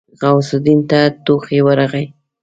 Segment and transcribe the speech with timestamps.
[0.21, 2.05] غوث الدين ته ټوخی ورغی.